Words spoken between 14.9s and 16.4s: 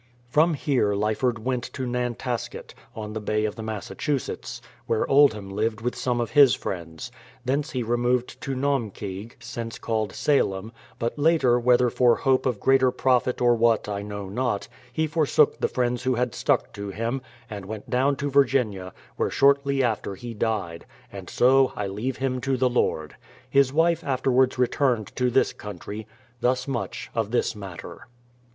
he forsook the friends who had